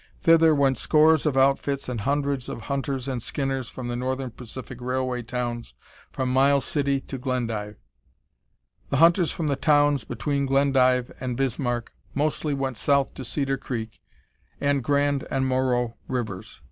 Thither 0.23 0.55
went 0.55 0.79
scores 0.79 1.27
of 1.27 1.37
"outfits" 1.37 1.87
and 1.87 2.01
hundreds 2.01 2.49
of 2.49 2.61
hunters 2.61 3.07
and 3.07 3.21
skinners 3.21 3.69
from 3.69 3.87
the 3.87 3.95
Northern 3.95 4.31
Pacific 4.31 4.81
Railway 4.81 5.21
towns 5.21 5.75
from 6.11 6.29
Miles 6.33 6.65
City 6.65 6.99
to 7.01 7.19
Glendive. 7.19 7.75
The 8.89 8.97
hunters 8.97 9.29
from 9.29 9.45
the 9.45 9.55
towns 9.55 10.03
between 10.03 10.47
Glendive 10.47 11.11
and 11.19 11.37
Bismarck 11.37 11.91
mostly 12.15 12.55
went 12.55 12.77
south 12.77 13.13
to 13.13 13.23
Cedar 13.23 13.57
Creek 13.57 14.01
and 14.59 14.79
the 14.79 14.81
Grand 14.81 15.27
and 15.29 15.45
Moreau 15.45 15.93
Rivers. 16.07 16.59